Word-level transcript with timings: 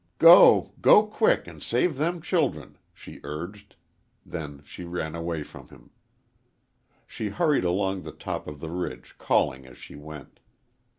"Go, 0.17 0.71
go 0.81 1.05
quick, 1.05 1.47
an' 1.47 1.61
save 1.61 1.97
them 1.97 2.23
childern!" 2.23 2.79
she 2.91 3.19
urged. 3.23 3.75
Then 4.25 4.63
she 4.65 4.83
ran 4.83 5.13
away 5.13 5.43
from 5.43 5.67
him. 5.67 5.91
She 7.05 7.29
hurried 7.29 7.65
along 7.65 8.01
the 8.01 8.11
top 8.11 8.47
of 8.47 8.61
the 8.61 8.71
ridge, 8.71 9.13
calling 9.19 9.67
as 9.67 9.77
she 9.77 9.93
went. 9.95 10.39